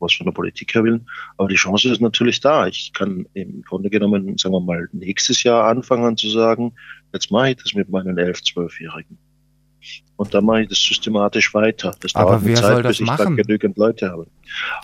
es 0.00 0.14
von 0.14 0.24
der 0.24 0.32
Politik 0.32 0.74
her 0.74 0.82
will. 0.82 1.04
Aber 1.36 1.48
die 1.48 1.56
Chance 1.56 1.92
ist 1.92 2.00
natürlich 2.00 2.40
da. 2.40 2.66
Ich 2.66 2.94
kann 2.94 3.26
im 3.34 3.60
Grunde 3.62 3.90
genommen, 3.90 4.38
sagen 4.38 4.54
wir 4.54 4.60
mal, 4.60 4.88
nächstes 4.92 5.42
Jahr 5.42 5.64
anfangen 5.68 6.16
zu 6.16 6.30
sagen, 6.30 6.72
jetzt 7.12 7.30
mache 7.30 7.50
ich 7.50 7.56
das 7.56 7.74
mit 7.74 7.90
meinen 7.90 8.16
elf, 8.16 8.42
zwölfjährigen. 8.42 9.18
Und 10.16 10.32
dann 10.32 10.44
mache 10.44 10.62
ich 10.62 10.68
das 10.68 10.78
systematisch 10.78 11.52
weiter. 11.52 11.94
Das 12.00 12.14
Aber 12.14 12.42
wer 12.44 12.56
Zeit, 12.56 12.72
soll 12.72 12.82
das 12.82 12.98
bis 12.98 13.06
machen? 13.06 13.36
genügend 13.36 13.76
Leute 13.76 14.10
habe. 14.10 14.26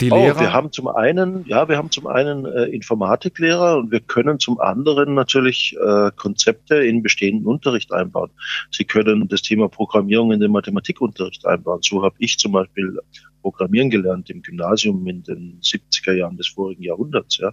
Die 0.01 0.11
oh, 0.11 0.17
Lehrer? 0.17 0.41
Wir 0.41 0.53
haben 0.53 0.73
zum 0.73 0.89
einen, 0.89 1.47
ja, 1.47 1.69
wir 1.69 1.79
haben 1.79 1.91
zum 1.91 2.07
einen 2.07 2.45
äh, 2.45 2.65
Informatiklehrer 2.65 3.79
und 3.79 3.91
wir 3.91 4.01
können 4.01 4.39
zum 4.39 4.61
anderen 4.61 5.15
natürlich 5.15 5.75
äh, 5.81 6.11
Konzepte 6.17 6.77
in 6.77 7.03
bestehenden 7.03 7.47
Unterricht 7.47 7.93
einbauen. 7.93 8.31
Sie 8.71 8.85
können 8.85 9.27
das 9.29 9.43
Thema 9.43 9.69
Programmierung 9.69 10.33
in 10.33 10.41
den 10.41 10.53
Mathematikunterricht 10.53 11.47
einbauen. 11.47 11.81
So 11.83 12.03
habe 12.03 12.15
ich 12.19 12.39
zum 12.39 12.53
Beispiel 12.53 12.99
Programmieren 13.41 13.91
gelernt 13.91 14.31
im 14.31 14.43
Gymnasium 14.43 15.07
in 15.07 15.23
den 15.23 15.61
70er 15.63 16.13
Jahren 16.13 16.37
des 16.37 16.49
vorigen 16.49 16.83
Jahrhunderts. 16.83 17.39
Ja. 17.39 17.53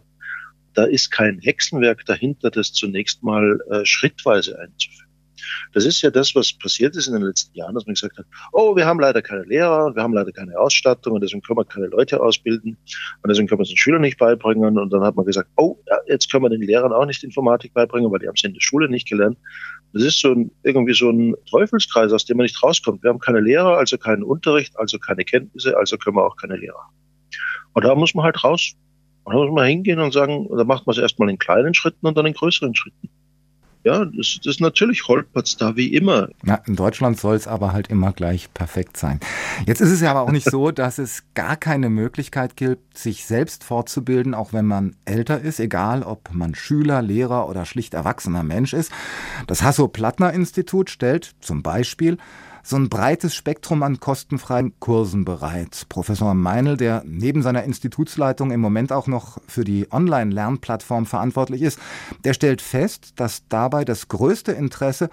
Da 0.74 0.84
ist 0.84 1.10
kein 1.10 1.40
Hexenwerk 1.40 2.06
dahinter, 2.06 2.52
das 2.52 2.74
zunächst 2.74 3.24
mal 3.24 3.60
äh, 3.72 3.86
schrittweise 3.86 4.60
einzuführen. 4.60 5.09
Das 5.74 5.86
ist 5.86 6.02
ja 6.02 6.10
das, 6.10 6.36
was 6.36 6.54
passiert 6.54 6.96
ist 6.96 7.08
in 7.08 7.14
den 7.14 7.24
letzten 7.24 7.56
Jahren, 7.56 7.76
dass 7.76 7.86
man 7.86 7.94
gesagt 7.94 8.18
hat, 8.18 8.26
oh, 8.52 8.76
wir 8.76 8.86
haben 8.86 9.00
leider 9.00 9.22
keine 9.22 9.44
Lehrer 9.44 9.90
wir 9.96 10.04
haben 10.04 10.14
leider 10.14 10.32
keine 10.32 10.58
Ausstattung 10.58 11.14
und 11.14 11.22
deswegen 11.22 11.42
können 11.42 11.58
wir 11.58 11.66
keine 11.66 11.88
Leute 11.88 12.22
ausbilden 12.22 12.78
und 13.22 13.30
deswegen 13.30 13.48
können 13.48 13.60
wir 13.60 13.64
es 13.64 13.70
den 13.70 13.78
Schülern 13.78 14.02
nicht 14.02 14.18
beibringen. 14.18 14.78
Und 14.78 14.92
dann 14.92 15.04
hat 15.04 15.16
man 15.16 15.26
gesagt, 15.26 15.50
oh, 15.58 15.78
ja, 15.88 15.98
jetzt 16.08 16.32
können 16.32 16.44
wir 16.44 16.50
den 16.50 16.62
Lehrern 16.62 16.94
auch 16.94 17.06
nicht 17.06 17.24
Informatik 17.24 17.74
beibringen, 17.74 18.12
weil 18.12 18.20
die 18.20 18.28
haben 18.28 18.36
es 18.36 18.44
in 18.44 18.54
der 18.54 18.62
Schule 18.62 18.90
nicht 18.90 19.08
gelernt. 19.08 19.38
Das 19.94 20.04
ist 20.04 20.20
so 20.20 20.32
ein, 20.32 20.52
irgendwie 20.64 20.94
so 20.94 21.10
ein 21.10 21.36
Teufelskreis, 21.50 22.12
aus 22.14 22.26
dem 22.26 22.38
man 22.38 22.44
nicht 22.44 22.62
rauskommt. 22.62 23.04
Wir 23.04 23.10
haben 23.10 23.20
keine 23.20 23.42
Lehrer, 23.42 23.78
also 23.78 23.98
keinen 23.98 24.24
Unterricht, 24.24 24.78
also 24.78 25.00
keine 25.00 25.26
Kenntnisse, 25.26 25.76
also 25.78 25.98
können 25.98 26.16
wir 26.16 26.26
auch 26.26 26.38
keine 26.38 26.58
Lehrer. 26.58 26.90
Und 27.74 27.86
da 27.86 27.96
muss 27.96 28.14
man 28.14 28.26
halt 28.26 28.44
raus. 28.44 28.74
Und 29.24 29.34
da 29.34 29.40
muss 29.40 29.52
man 29.52 29.68
hingehen 29.68 30.00
und 30.00 30.14
sagen, 30.14 30.48
da 30.56 30.64
macht 30.64 30.88
man 30.88 30.96
es 30.96 31.02
erstmal 31.02 31.30
in 31.30 31.38
kleinen 31.38 31.74
Schritten 31.74 32.06
und 32.06 32.18
dann 32.18 32.26
in 32.26 32.34
größeren 32.34 32.74
Schritten. 32.76 33.10
Ja, 33.84 34.06
das, 34.06 34.40
das 34.44 34.56
ist 34.56 34.62
natürlich 34.62 35.08
holpert's 35.08 35.56
da 35.56 35.76
wie 35.76 35.94
immer. 35.94 36.30
Ja, 36.46 36.56
in 36.66 36.76
Deutschland 36.76 37.18
soll 37.18 37.36
es 37.36 37.48
aber 37.48 37.72
halt 37.72 37.88
immer 37.88 38.12
gleich 38.12 38.54
perfekt 38.54 38.98
sein. 38.98 39.20
Jetzt 39.66 39.80
ist 39.80 39.92
es 39.92 40.02
ja 40.02 40.12
aber 40.12 40.22
auch 40.22 40.32
nicht 40.32 40.50
so, 40.52 40.72
dass 40.72 40.98
es 40.98 41.24
gar 41.34 41.56
keine 41.56 41.90
Möglichkeit 41.90 42.58
gibt, 42.58 42.98
sich 42.98 43.26
selbst 43.26 43.64
fortzubilden, 43.64 44.34
auch 44.34 44.52
wenn 44.52 44.66
man 44.66 44.96
älter 45.06 45.40
ist, 45.40 45.60
egal 45.60 46.04
ob 46.04 46.34
man 46.34 46.56
Schüler, 46.56 47.02
Lehrer 47.02 47.48
oder 47.48 47.66
schlicht 47.66 47.94
erwachsener 47.94 48.44
Mensch 48.44 48.74
ist. 48.74 48.92
Das 49.48 49.64
Hasso-Plattner-Institut 49.64 50.90
stellt 50.90 51.36
zum 51.40 51.64
Beispiel 51.64 52.18
so 52.64 52.78
ein 52.78 52.90
breites 52.90 53.36
Spektrum 53.36 53.84
an 53.84 54.00
kostenfreien 54.00 54.74
Kursen 54.80 55.26
bereit. 55.26 55.86
Professor 55.90 56.34
Meinl, 56.34 56.78
der 56.78 57.04
neben 57.06 57.42
seiner 57.42 57.64
Institutsleitung 57.64 58.52
im 58.52 58.60
Moment 58.60 58.92
auch 58.92 59.08
noch 59.08 59.40
für 59.48 59.64
die 59.64 59.88
Online-Lernplattform 59.92 61.06
verantwortlich 61.06 61.62
ist, 61.62 61.80
der 62.24 62.34
stellt 62.34 62.62
fest, 62.62 63.20
dass 63.20 63.48
dabei 63.48 63.86
das 63.86 64.08
größte 64.08 64.52
Interesse 64.52 65.10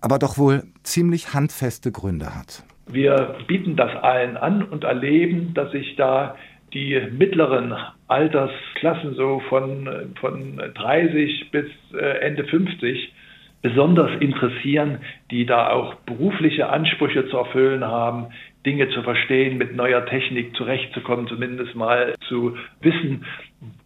aber 0.00 0.18
doch 0.18 0.38
wohl 0.38 0.64
ziemlich 0.82 1.34
handfeste 1.34 1.90
Gründe 1.90 2.34
hat. 2.34 2.62
Wir 2.86 3.36
bieten 3.46 3.76
das 3.76 3.94
allen 3.96 4.36
an 4.36 4.62
und 4.62 4.84
erleben, 4.84 5.52
dass 5.54 5.72
sich 5.72 5.96
da 5.96 6.36
die 6.72 7.00
mittleren 7.12 7.74
Altersklassen 8.08 9.14
so 9.14 9.40
von, 9.48 10.14
von 10.20 10.56
30 10.74 11.50
bis 11.50 11.66
äh, 11.92 12.20
Ende 12.20 12.44
50 12.44 13.12
besonders 13.62 14.10
interessieren, 14.20 14.98
die 15.30 15.46
da 15.46 15.70
auch 15.70 15.94
berufliche 16.06 16.68
Ansprüche 16.68 17.28
zu 17.28 17.36
erfüllen 17.36 17.84
haben, 17.84 18.26
Dinge 18.64 18.88
zu 18.90 19.02
verstehen, 19.02 19.58
mit 19.58 19.74
neuer 19.74 20.04
Technik 20.06 20.54
zurechtzukommen, 20.56 21.26
zumindest 21.26 21.74
mal 21.74 22.14
zu 22.28 22.56
wissen, 22.80 23.24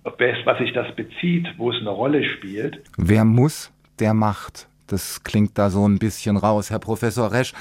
was 0.05 0.59
sich 0.59 0.73
das 0.73 0.95
bezieht, 0.95 1.47
wo 1.57 1.71
es 1.71 1.81
eine 1.81 1.91
Rolle 1.91 2.25
spielt. 2.25 2.83
Wer 2.97 3.25
muss, 3.25 3.73
der 3.99 4.15
macht. 4.15 4.69
Das 4.87 5.23
klingt 5.25 5.57
da 5.57 5.71
so 5.71 5.87
ein 5.87 5.99
bisschen 5.99 6.37
raus, 6.37 6.71
Herr 6.71 6.79
Professor 6.79 7.33
Resch. 7.33 7.53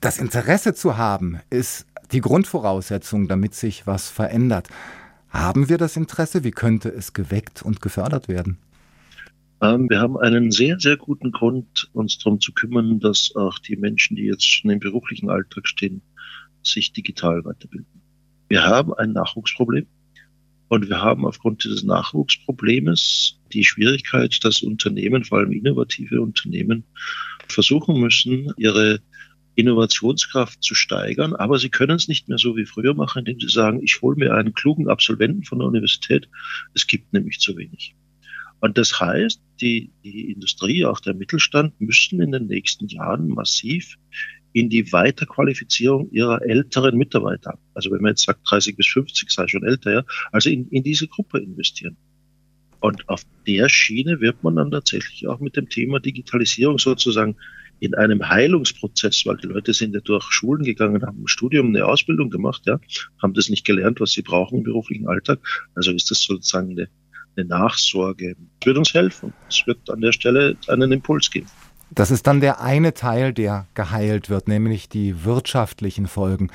Das 0.00 0.18
Interesse 0.18 0.74
zu 0.74 0.96
haben, 0.96 1.40
ist 1.50 1.86
die 2.12 2.20
Grundvoraussetzung, 2.20 3.28
damit 3.28 3.54
sich 3.54 3.86
was 3.86 4.10
verändert. 4.10 4.68
Haben 5.30 5.68
wir 5.68 5.78
das 5.78 5.96
Interesse? 5.96 6.44
Wie 6.44 6.50
könnte 6.50 6.88
es 6.88 7.12
geweckt 7.12 7.62
und 7.62 7.80
gefördert 7.80 8.28
werden? 8.28 8.58
Ähm, 9.62 9.90
wir 9.90 10.00
haben 10.00 10.16
einen 10.16 10.50
sehr, 10.50 10.80
sehr 10.80 10.96
guten 10.96 11.32
Grund, 11.32 11.90
uns 11.92 12.18
darum 12.18 12.40
zu 12.40 12.52
kümmern, 12.52 12.98
dass 12.98 13.34
auch 13.36 13.58
die 13.58 13.76
Menschen, 13.76 14.16
die 14.16 14.24
jetzt 14.24 14.46
schon 14.46 14.70
im 14.70 14.80
beruflichen 14.80 15.28
Alltag 15.28 15.66
stehen, 15.66 16.02
sich 16.62 16.92
digital 16.92 17.44
weiterbilden. 17.44 18.00
Wir 18.48 18.64
haben 18.64 18.94
ein 18.94 19.12
Nachwuchsproblem 19.12 19.86
und 20.68 20.88
wir 20.88 21.02
haben 21.02 21.26
aufgrund 21.26 21.64
dieses 21.64 21.82
Nachwuchsproblemes 21.84 23.38
die 23.52 23.64
Schwierigkeit, 23.64 24.42
dass 24.44 24.62
Unternehmen, 24.62 25.24
vor 25.24 25.38
allem 25.38 25.52
innovative 25.52 26.20
Unternehmen, 26.20 26.84
versuchen 27.48 28.00
müssen, 28.00 28.52
ihre 28.56 29.00
Innovationskraft 29.56 30.62
zu 30.62 30.74
steigern, 30.74 31.34
aber 31.34 31.58
sie 31.58 31.68
können 31.68 31.96
es 31.96 32.08
nicht 32.08 32.28
mehr 32.28 32.38
so 32.38 32.56
wie 32.56 32.64
früher 32.64 32.94
machen, 32.94 33.20
indem 33.20 33.40
sie 33.40 33.52
sagen, 33.52 33.82
ich 33.82 34.00
hole 34.00 34.16
mir 34.16 34.34
einen 34.34 34.54
klugen 34.54 34.88
Absolventen 34.88 35.44
von 35.44 35.58
der 35.58 35.68
Universität. 35.68 36.28
Es 36.72 36.86
gibt 36.86 37.12
nämlich 37.12 37.40
zu 37.40 37.56
wenig. 37.56 37.94
Und 38.60 38.76
das 38.76 39.00
heißt, 39.00 39.40
die, 39.60 39.90
die 40.04 40.30
Industrie, 40.30 40.84
auch 40.84 41.00
der 41.00 41.14
Mittelstand, 41.14 41.80
müssen 41.80 42.20
in 42.20 42.32
den 42.32 42.46
nächsten 42.46 42.88
Jahren 42.88 43.28
massiv 43.28 43.96
in 44.52 44.68
die 44.68 44.92
Weiterqualifizierung 44.92 46.10
ihrer 46.10 46.42
älteren 46.42 46.96
Mitarbeiter, 46.98 47.58
also 47.74 47.90
wenn 47.90 48.02
man 48.02 48.12
jetzt 48.12 48.24
sagt 48.24 48.40
30 48.50 48.76
bis 48.76 48.86
50 48.88 49.30
sei 49.30 49.46
schon 49.46 49.64
älter, 49.64 49.92
ja, 49.92 50.04
also 50.32 50.50
in, 50.50 50.68
in 50.68 50.82
diese 50.82 51.06
Gruppe 51.06 51.38
investieren. 51.38 51.96
Und 52.80 53.08
auf 53.08 53.22
der 53.46 53.68
Schiene 53.68 54.20
wird 54.20 54.42
man 54.42 54.56
dann 54.56 54.70
tatsächlich 54.70 55.28
auch 55.28 55.38
mit 55.38 55.56
dem 55.56 55.68
Thema 55.68 56.00
Digitalisierung 56.00 56.78
sozusagen 56.78 57.36
in 57.78 57.94
einem 57.94 58.28
Heilungsprozess, 58.28 59.24
weil 59.26 59.36
die 59.36 59.46
Leute 59.46 59.72
sind 59.72 59.94
ja 59.94 60.00
durch 60.00 60.24
Schulen 60.32 60.64
gegangen, 60.64 61.02
haben 61.02 61.22
ein 61.22 61.28
Studium, 61.28 61.68
eine 61.68 61.86
Ausbildung 61.86 62.30
gemacht, 62.30 62.62
ja, 62.66 62.80
haben 63.22 63.34
das 63.34 63.48
nicht 63.50 63.64
gelernt, 63.64 64.00
was 64.00 64.12
sie 64.12 64.22
brauchen 64.22 64.58
im 64.58 64.64
beruflichen 64.64 65.08
Alltag. 65.08 65.40
Also 65.74 65.92
ist 65.92 66.10
das 66.10 66.20
sozusagen 66.20 66.72
eine 66.72 66.88
eine 67.36 67.46
Nachsorge. 67.46 68.36
Das 68.60 68.66
wird 68.66 68.78
uns 68.78 68.94
helfen. 68.94 69.32
Es 69.48 69.66
wird 69.66 69.88
an 69.90 70.00
der 70.00 70.12
Stelle 70.12 70.56
einen 70.68 70.92
Impuls 70.92 71.30
geben. 71.30 71.46
Das 71.90 72.10
ist 72.10 72.26
dann 72.26 72.40
der 72.40 72.60
eine 72.60 72.94
Teil, 72.94 73.32
der 73.32 73.66
geheilt 73.74 74.30
wird, 74.30 74.46
nämlich 74.46 74.88
die 74.88 75.24
wirtschaftlichen 75.24 76.06
Folgen. 76.06 76.50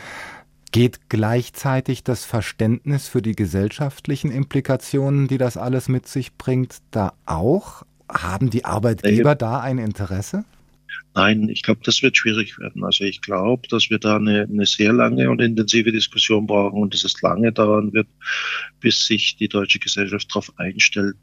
Geht 0.72 1.10
gleichzeitig 1.10 2.04
das 2.04 2.26
Verständnis 2.26 3.08
für 3.08 3.22
die 3.22 3.36
gesellschaftlichen 3.36 4.32
Implikationen, 4.32 5.28
die 5.28 5.38
das 5.38 5.58
alles 5.58 5.90
mit 5.90 6.08
sich 6.08 6.36
bringt, 6.36 6.78
da 6.92 7.14
auch? 7.26 7.84
Haben 8.08 8.50
die 8.50 8.66
Arbeitgeber 8.66 9.36
da 9.36 9.60
ein 9.60 9.78
Interesse? 9.78 10.46
Nein, 11.14 11.48
ich 11.50 11.64
glaube, 11.64 11.82
das 11.84 12.02
wird 12.02 12.18
schwierig 12.18 12.60
werden. 12.60 12.84
Also 12.84 13.06
ich 13.06 13.22
glaube, 13.22 13.68
dass 13.70 13.90
wir 13.90 14.00
da 14.00 14.18
eine, 14.18 14.44
eine 14.44 14.66
sehr 14.66 14.92
lange 14.92 15.30
und 15.30 15.42
intensive 15.42 15.92
Diskussion 15.92 16.46
brauchen 16.46 16.82
und 16.82 16.94
dass 16.94 17.04
es 17.06 17.22
lange 17.22 17.52
dauern 17.52 17.94
wird, 17.94 18.08
bis 18.82 19.06
sich 19.06 19.38
die 19.38 19.48
deutsche 19.48 19.80
Gesellschaft 19.80 20.30
darauf 20.30 20.52
einstellt 20.58 21.16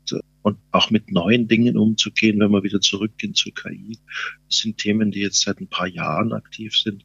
und 0.43 0.59
auch 0.71 0.91
mit 0.91 1.11
neuen 1.11 1.47
Dingen 1.47 1.77
umzugehen, 1.77 2.41
wenn 2.41 2.51
wir 2.51 2.63
wieder 2.63 2.81
zurückgehen 2.81 3.35
zur 3.35 3.53
KI. 3.53 3.99
Das 4.49 4.59
sind 4.59 4.79
Themen, 4.79 5.11
die 5.11 5.21
jetzt 5.21 5.43
seit 5.43 5.61
ein 5.61 5.69
paar 5.69 5.89
Jahren 5.89 6.33
aktiv 6.33 6.75
sind. 6.77 7.05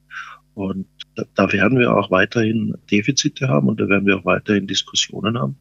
Und 0.54 0.88
da, 1.16 1.26
da 1.36 1.52
werden 1.52 1.78
wir 1.78 1.96
auch 1.96 2.10
weiterhin 2.10 2.76
Defizite 2.90 3.48
haben 3.48 3.68
und 3.68 3.80
da 3.80 3.90
werden 3.90 4.08
wir 4.08 4.18
auch 4.18 4.26
weiterhin 4.26 4.66
Diskussionen 4.66 5.38
haben. 5.38 5.58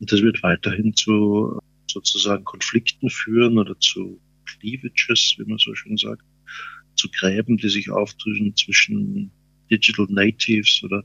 Und 0.00 0.10
das 0.10 0.20
wird 0.20 0.42
weiterhin 0.42 0.94
zu 0.94 1.60
sozusagen 1.86 2.44
Konflikten 2.44 3.10
führen 3.10 3.58
oder 3.58 3.78
zu 3.78 4.20
Cleavages, 4.60 5.34
wie 5.38 5.44
man 5.44 5.58
so 5.58 5.74
schön 5.74 5.96
sagt 5.96 6.22
zu 7.00 7.08
Gräben, 7.10 7.56
die 7.56 7.68
sich 7.68 7.90
auftrüsen 7.90 8.54
zwischen 8.56 9.30
Digital 9.70 10.06
Natives 10.10 10.82
oder 10.84 11.04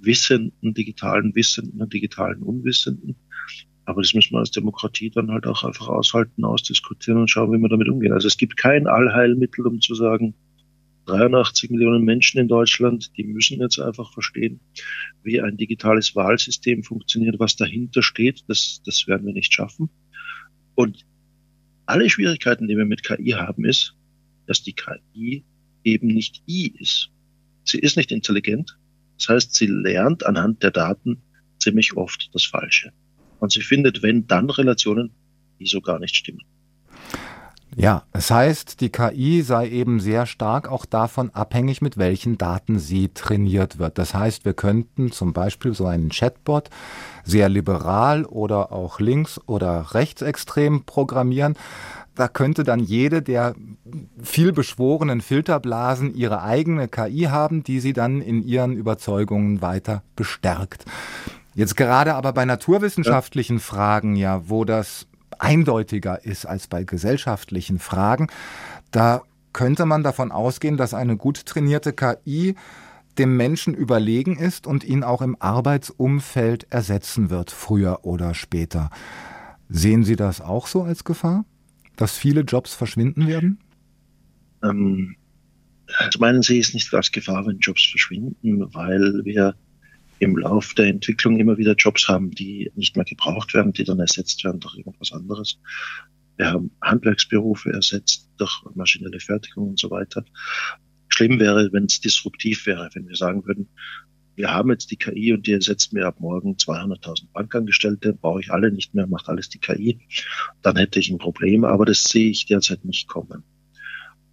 Wissenden, 0.00 0.74
digitalen 0.74 1.34
Wissenden 1.34 1.80
und 1.80 1.92
digitalen 1.92 2.42
Unwissenden. 2.42 3.16
Aber 3.84 4.02
das 4.02 4.14
müssen 4.14 4.32
wir 4.32 4.38
als 4.38 4.50
Demokratie 4.50 5.10
dann 5.10 5.30
halt 5.30 5.46
auch 5.46 5.64
einfach 5.64 5.88
aushalten, 5.88 6.44
ausdiskutieren 6.44 7.20
und 7.20 7.28
schauen, 7.28 7.52
wie 7.52 7.58
wir 7.58 7.68
damit 7.68 7.88
umgehen. 7.88 8.12
Also 8.12 8.28
es 8.28 8.36
gibt 8.36 8.56
kein 8.56 8.86
Allheilmittel, 8.86 9.66
um 9.66 9.80
zu 9.80 9.94
sagen, 9.94 10.34
83 11.06 11.70
Millionen 11.70 12.04
Menschen 12.04 12.38
in 12.38 12.46
Deutschland, 12.46 13.10
die 13.16 13.24
müssen 13.24 13.60
jetzt 13.60 13.80
einfach 13.80 14.12
verstehen, 14.12 14.60
wie 15.24 15.40
ein 15.40 15.56
digitales 15.56 16.14
Wahlsystem 16.14 16.84
funktioniert, 16.84 17.40
was 17.40 17.56
dahinter 17.56 18.02
steht. 18.02 18.44
Das, 18.46 18.82
das 18.84 19.08
werden 19.08 19.26
wir 19.26 19.32
nicht 19.32 19.52
schaffen. 19.52 19.90
Und 20.76 21.04
alle 21.86 22.08
Schwierigkeiten, 22.08 22.68
die 22.68 22.76
wir 22.76 22.84
mit 22.84 23.02
KI 23.02 23.30
haben, 23.32 23.64
ist, 23.64 23.94
dass 24.46 24.62
die 24.62 24.72
KI 24.72 25.44
eben 25.84 26.08
nicht 26.08 26.42
I 26.48 26.72
ist. 26.78 27.10
Sie 27.64 27.78
ist 27.78 27.96
nicht 27.96 28.12
intelligent. 28.12 28.78
Das 29.18 29.28
heißt, 29.28 29.54
sie 29.54 29.66
lernt 29.66 30.24
anhand 30.26 30.62
der 30.62 30.70
Daten 30.70 31.22
ziemlich 31.58 31.96
oft 31.96 32.30
das 32.34 32.44
Falsche. 32.44 32.92
Und 33.38 33.52
sie 33.52 33.62
findet, 33.62 34.02
wenn, 34.02 34.26
dann 34.26 34.50
Relationen, 34.50 35.10
die 35.58 35.66
so 35.66 35.80
gar 35.80 35.98
nicht 35.98 36.16
stimmen. 36.16 36.42
Ja, 37.74 38.02
es 38.12 38.30
heißt, 38.30 38.80
die 38.82 38.90
KI 38.90 39.40
sei 39.42 39.68
eben 39.68 39.98
sehr 39.98 40.26
stark 40.26 40.70
auch 40.70 40.84
davon 40.84 41.30
abhängig, 41.30 41.80
mit 41.80 41.96
welchen 41.96 42.36
Daten 42.36 42.78
sie 42.78 43.08
trainiert 43.08 43.78
wird. 43.78 43.96
Das 43.96 44.14
heißt, 44.14 44.44
wir 44.44 44.52
könnten 44.52 45.10
zum 45.10 45.32
Beispiel 45.32 45.72
so 45.72 45.86
einen 45.86 46.10
Chatbot 46.10 46.68
sehr 47.24 47.48
liberal 47.48 48.24
oder 48.26 48.72
auch 48.72 49.00
links- 49.00 49.40
oder 49.46 49.94
rechtsextrem 49.94 50.84
programmieren. 50.84 51.54
da 52.14 52.28
könnte 52.28 52.62
dann 52.62 52.80
jede 52.80 53.22
der 53.22 53.54
viel 54.22 54.52
beschworenen 54.52 55.22
Filterblasen 55.22 56.14
ihre 56.14 56.42
eigene 56.42 56.86
KI 56.88 57.28
haben, 57.30 57.62
die 57.62 57.80
sie 57.80 57.94
dann 57.94 58.20
in 58.20 58.46
ihren 58.46 58.74
Überzeugungen 58.74 59.62
weiter 59.62 60.02
bestärkt. 60.14 60.84
Jetzt 61.54 61.76
gerade 61.76 62.14
aber 62.14 62.34
bei 62.34 62.44
naturwissenschaftlichen. 62.44 63.60
Fragen 63.60 64.16
ja, 64.16 64.42
wo 64.48 64.64
das 64.66 65.06
eindeutiger 65.42 66.24
ist 66.24 66.46
als 66.46 66.68
bei 66.68 66.84
gesellschaftlichen 66.84 67.78
Fragen, 67.78 68.28
da 68.92 69.22
könnte 69.52 69.84
man 69.86 70.02
davon 70.02 70.30
ausgehen, 70.32 70.76
dass 70.76 70.94
eine 70.94 71.16
gut 71.16 71.44
trainierte 71.44 71.92
KI 71.92 72.54
dem 73.18 73.36
Menschen 73.36 73.74
überlegen 73.74 74.38
ist 74.38 74.66
und 74.66 74.84
ihn 74.84 75.02
auch 75.02 75.20
im 75.20 75.36
Arbeitsumfeld 75.38 76.66
ersetzen 76.70 77.28
wird, 77.28 77.50
früher 77.50 78.04
oder 78.04 78.34
später. 78.34 78.88
Sehen 79.68 80.04
Sie 80.04 80.16
das 80.16 80.40
auch 80.40 80.66
so 80.66 80.82
als 80.82 81.04
Gefahr, 81.04 81.44
dass 81.96 82.16
viele 82.16 82.42
Jobs 82.42 82.72
verschwinden 82.74 83.26
werden? 83.26 83.58
Ähm, 84.62 85.16
also 85.98 86.20
meinen 86.20 86.42
Sie 86.42 86.58
es 86.58 86.72
nicht 86.72 86.92
als 86.94 87.10
Gefahr, 87.12 87.46
wenn 87.46 87.58
Jobs 87.58 87.84
verschwinden, 87.84 88.72
weil 88.72 89.24
wir 89.24 89.54
im 90.22 90.36
Lauf 90.36 90.74
der 90.74 90.86
Entwicklung 90.86 91.38
immer 91.40 91.58
wieder 91.58 91.74
Jobs 91.74 92.08
haben, 92.08 92.30
die 92.30 92.70
nicht 92.76 92.94
mehr 92.96 93.04
gebraucht 93.04 93.54
werden, 93.54 93.72
die 93.72 93.82
dann 93.82 93.98
ersetzt 93.98 94.44
werden 94.44 94.60
durch 94.60 94.76
irgendwas 94.76 95.12
anderes. 95.12 95.58
Wir 96.36 96.46
haben 96.46 96.70
Handwerksberufe 96.80 97.72
ersetzt 97.72 98.30
durch 98.36 98.62
maschinelle 98.74 99.18
Fertigung 99.18 99.70
und 99.70 99.80
so 99.80 99.90
weiter. 99.90 100.24
Schlimm 101.08 101.40
wäre, 101.40 101.72
wenn 101.72 101.86
es 101.86 102.00
disruptiv 102.00 102.66
wäre, 102.66 102.88
wenn 102.94 103.08
wir 103.08 103.16
sagen 103.16 103.44
würden, 103.46 103.68
wir 104.34 104.50
haben 104.52 104.70
jetzt 104.70 104.90
die 104.90 104.96
KI 104.96 105.32
und 105.32 105.46
die 105.46 105.52
ersetzt 105.52 105.92
mir 105.92 106.06
ab 106.06 106.20
morgen 106.20 106.54
200.000 106.54 107.32
Bankangestellte, 107.32 108.14
brauche 108.14 108.40
ich 108.40 108.50
alle 108.50 108.70
nicht 108.70 108.94
mehr, 108.94 109.06
macht 109.06 109.28
alles 109.28 109.48
die 109.48 109.58
KI. 109.58 109.98
Dann 110.62 110.76
hätte 110.76 111.00
ich 111.00 111.10
ein 111.10 111.18
Problem, 111.18 111.64
aber 111.64 111.84
das 111.84 112.04
sehe 112.04 112.30
ich 112.30 112.46
derzeit 112.46 112.84
nicht 112.84 113.08
kommen. 113.08 113.42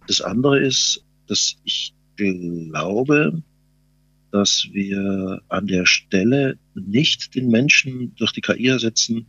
Das 0.06 0.22
andere 0.22 0.60
ist, 0.60 1.04
dass 1.26 1.56
ich 1.64 1.94
glaube, 2.16 3.42
dass 4.30 4.68
wir 4.72 5.42
an 5.48 5.66
der 5.66 5.86
Stelle 5.86 6.58
nicht 6.74 7.34
den 7.34 7.48
Menschen 7.48 8.14
durch 8.16 8.32
die 8.32 8.40
KI 8.40 8.68
ersetzen, 8.68 9.26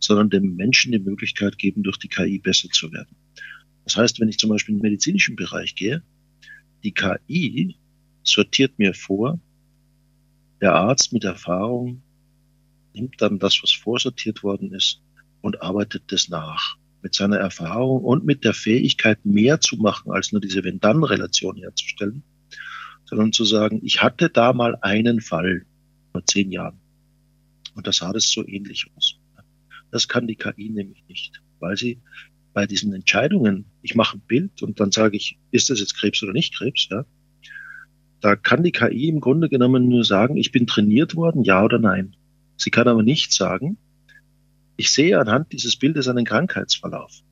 sondern 0.00 0.30
dem 0.30 0.56
Menschen 0.56 0.92
die 0.92 0.98
Möglichkeit 0.98 1.58
geben, 1.58 1.82
durch 1.82 1.98
die 1.98 2.08
KI 2.08 2.38
besser 2.38 2.68
zu 2.70 2.92
werden. 2.92 3.16
Das 3.84 3.96
heißt, 3.96 4.20
wenn 4.20 4.28
ich 4.28 4.38
zum 4.38 4.50
Beispiel 4.50 4.74
in 4.74 4.80
den 4.80 4.90
medizinischen 4.90 5.36
Bereich 5.36 5.74
gehe, 5.74 6.02
die 6.84 6.92
KI 6.92 7.76
sortiert 8.22 8.78
mir 8.78 8.94
vor, 8.94 9.40
der 10.60 10.74
Arzt 10.74 11.12
mit 11.12 11.24
Erfahrung 11.24 12.02
nimmt 12.94 13.20
dann 13.20 13.38
das, 13.38 13.62
was 13.62 13.72
vorsortiert 13.72 14.42
worden 14.42 14.72
ist 14.72 15.00
und 15.40 15.62
arbeitet 15.62 16.04
das 16.08 16.28
nach. 16.28 16.76
Mit 17.00 17.14
seiner 17.14 17.36
Erfahrung 17.36 18.02
und 18.02 18.24
mit 18.24 18.44
der 18.44 18.54
Fähigkeit, 18.54 19.24
mehr 19.24 19.60
zu 19.60 19.76
machen, 19.76 20.10
als 20.10 20.32
nur 20.32 20.40
diese 20.40 20.64
Wenn-Dann-Relation 20.64 21.56
herzustellen, 21.56 22.24
sondern 23.08 23.32
zu 23.32 23.44
sagen, 23.44 23.80
ich 23.82 24.02
hatte 24.02 24.28
da 24.28 24.52
mal 24.52 24.76
einen 24.82 25.20
Fall 25.20 25.64
vor 26.12 26.24
zehn 26.26 26.52
Jahren 26.52 26.78
und 27.74 27.86
da 27.86 27.92
sah 27.92 28.12
das 28.12 28.30
so 28.30 28.46
ähnlich 28.46 28.86
aus. 28.96 29.16
Das 29.90 30.08
kann 30.08 30.26
die 30.26 30.36
KI 30.36 30.68
nämlich 30.68 31.02
nicht, 31.08 31.40
weil 31.58 31.76
sie 31.76 32.00
bei 32.52 32.66
diesen 32.66 32.92
Entscheidungen, 32.92 33.64
ich 33.82 33.94
mache 33.94 34.18
ein 34.18 34.22
Bild 34.26 34.62
und 34.62 34.80
dann 34.80 34.92
sage 34.92 35.16
ich, 35.16 35.38
ist 35.50 35.70
das 35.70 35.80
jetzt 35.80 35.96
Krebs 35.96 36.22
oder 36.22 36.32
nicht 36.32 36.54
Krebs, 36.54 36.88
ja, 36.90 37.06
da 38.20 38.36
kann 38.36 38.62
die 38.62 38.72
KI 38.72 39.08
im 39.08 39.20
Grunde 39.20 39.48
genommen 39.48 39.88
nur 39.88 40.04
sagen, 40.04 40.36
ich 40.36 40.52
bin 40.52 40.66
trainiert 40.66 41.14
worden, 41.14 41.44
ja 41.44 41.62
oder 41.64 41.78
nein. 41.78 42.16
Sie 42.56 42.70
kann 42.70 42.88
aber 42.88 43.02
nicht 43.02 43.32
sagen, 43.32 43.78
ich 44.76 44.90
sehe 44.90 45.18
anhand 45.18 45.52
dieses 45.52 45.76
Bildes 45.76 46.08
einen 46.08 46.24
Krankheitsverlauf, 46.24 47.22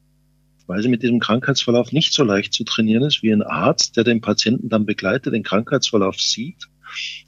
weil 0.67 0.83
sie 0.83 0.89
mit 0.89 1.03
diesem 1.03 1.21
Krankheitsverlauf 1.21 1.93
nicht 1.93 2.13
so 2.13 2.25
leicht 2.25 2.53
zu 2.53 2.65
trainieren 2.65 3.03
ist 3.03 3.23
wie 3.23 3.33
ein 3.33 3.43
Arzt, 3.43 3.97
der 3.97 4.05
den 4.05 4.21
Patienten 4.21 4.69
dann 4.69 4.87
begleitet, 4.87 5.33
den 5.33 5.43
Krankheitsverlauf 5.43 6.21
sieht 6.21 6.69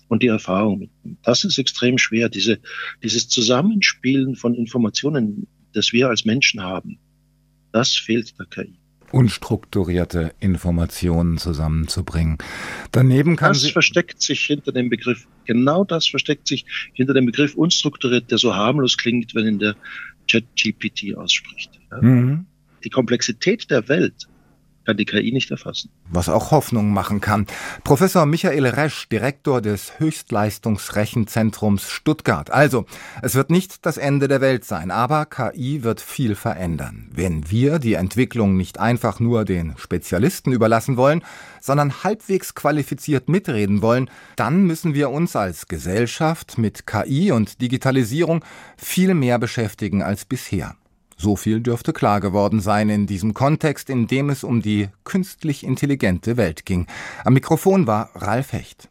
und 0.09 0.23
die 0.23 0.29
Erfahrung 0.29 0.79
mitnimmt. 0.79 1.19
Das 1.23 1.45
ist 1.45 1.59
extrem 1.59 1.99
schwer, 1.99 2.29
diese, 2.29 2.59
dieses 3.03 3.29
Zusammenspielen 3.29 4.37
von 4.37 4.55
Informationen, 4.55 5.47
das 5.73 5.93
wir 5.93 6.09
als 6.09 6.25
Menschen 6.25 6.63
haben. 6.63 6.99
Das 7.73 7.95
fehlt 7.95 8.39
der 8.39 8.47
KI 8.47 8.79
unstrukturierte 9.11 10.35
Informationen 10.41 11.39
zusammenzubringen. 11.39 12.39
Daneben 12.93 13.37
kann 13.37 13.53
das 13.53 13.67
versteckt 13.71 14.21
sich 14.21 14.45
hinter 14.45 14.73
dem 14.73 14.91
Begriff, 14.91 15.27
genau 15.45 15.85
das 15.85 16.07
versteckt 16.07 16.47
sich 16.47 16.65
hinter 16.93 17.15
dem 17.15 17.27
Begriff 17.27 17.55
unstrukturiert, 17.55 18.31
der 18.31 18.39
so 18.39 18.55
harmlos 18.55 18.99
klingt, 18.99 19.35
wenn 19.35 19.47
in 19.47 19.59
der 19.59 19.77
Chat-GPT 20.27 21.17
ausspricht. 21.17 21.81
Mhm. 22.01 22.47
Die 22.85 22.91
Komplexität 22.91 23.71
der 23.71 23.89
Welt 23.89 24.29
kann 24.89 24.97
die 24.97 25.05
KI 25.05 25.33
nicht 25.33 25.51
erfassen. 25.51 25.91
Was 26.09 26.31
auch 26.31 26.51
Hoffnung 26.51 26.95
machen 26.95 27.21
kann. 27.21 27.47
Professor 27.85 28.25
Michael 28.25 28.65
Resch, 28.65 29.07
Direktor 29.11 29.61
des 29.61 30.01
Höchstleistungsrechenzentrums 30.01 31.91
Stuttgart. 31.91 32.51
Also, 32.51 32.87
es 33.21 33.35
wird 33.35 33.51
nicht 33.51 33.85
das 33.85 33.99
Ende 33.99 34.29
der 34.29 34.41
Welt 34.41 34.65
sein, 34.65 34.91
aber 34.91 35.27
KI 35.27 35.83
wird 35.83 36.01
viel 36.01 36.35
verändern. 36.35 37.11
Wenn 37.13 37.51
wir 37.51 37.79
die 37.79 37.95
Entwicklung 37.95 38.57
nicht 38.57 38.81
einfach 38.81 39.21
nur 39.21 39.45
den 39.45 39.75
Spezialisten 39.77 40.53
überlassen 40.53 40.97
wollen, 40.97 41.23
sondern 41.61 42.03
halbwegs 42.03 42.55
qualifiziert 42.55 43.29
mitreden 43.29 43.83
wollen, 43.83 44.09
dann 44.37 44.65
müssen 44.65 44.95
wir 44.95 45.11
uns 45.11 45.37
als 45.37 45.69
Gesellschaft 45.69 46.57
mit 46.57 46.87
KI 46.87 47.31
und 47.31 47.61
Digitalisierung 47.61 48.43
viel 48.79 49.13
mehr 49.13 49.39
beschäftigen 49.39 50.03
als 50.03 50.25
bisher. 50.25 50.78
So 51.21 51.35
viel 51.35 51.61
dürfte 51.61 51.93
klar 51.93 52.21
geworden 52.21 52.61
sein 52.61 52.89
in 52.89 53.09
diesem 53.09 53.35
Kontext, 53.35 53.91
in 53.91 54.07
dem 54.07 54.31
es 54.31 54.45
um 54.45 54.63
die 54.63 54.89
künstlich 55.03 55.65
intelligente 55.65 56.37
Welt 56.37 56.65
ging. 56.65 56.87
Am 57.25 57.33
Mikrofon 57.33 57.89
war 57.89 58.11
Ralf 58.15 58.53
Hecht. 58.53 58.87